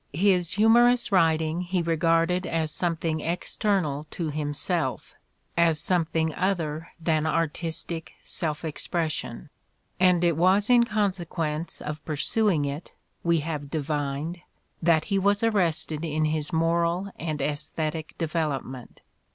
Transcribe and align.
His 0.13 0.53
humorous 0.53 1.11
writing 1.11 1.61
he 1.61 1.83
regarded 1.83 2.47
as 2.47 2.71
something 2.71 3.21
ex 3.23 3.55
ternal 3.55 4.09
to 4.09 4.31
himself, 4.31 5.13
as 5.55 5.79
something 5.79 6.33
other 6.33 6.87
than 6.99 7.27
artistic 7.27 8.13
self 8.23 8.65
expression; 8.65 9.51
and 9.99 10.23
it 10.23 10.35
was 10.37 10.71
in 10.71 10.85
consequence 10.85 11.83
of 11.83 12.03
pursuing 12.03 12.65
it, 12.65 12.91
we 13.23 13.41
have 13.41 13.69
divined, 13.69 14.39
that 14.81 15.03
he 15.13 15.19
was 15.19 15.43
arrested 15.43 16.03
in 16.03 16.25
his 16.25 16.51
moral 16.51 17.11
and 17.19 17.39
esthetic 17.39 18.15
development. 18.17 19.01